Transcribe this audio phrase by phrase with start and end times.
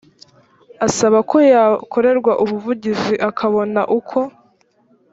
[0.87, 4.19] asaba ko yakorerwa ubuvugizi akabona uko